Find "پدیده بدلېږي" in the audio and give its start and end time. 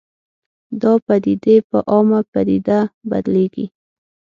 2.31-3.65